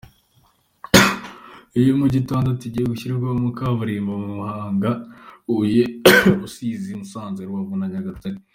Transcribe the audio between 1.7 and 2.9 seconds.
Iyo mijyi itandatu igiye